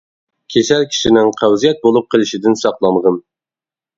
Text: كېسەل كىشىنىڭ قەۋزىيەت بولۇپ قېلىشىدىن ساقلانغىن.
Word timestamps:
كېسەل 0.53 0.85
كىشىنىڭ 0.93 1.29
قەۋزىيەت 1.41 1.83
بولۇپ 1.85 2.09
قېلىشىدىن 2.15 2.57
ساقلانغىن. 2.65 3.21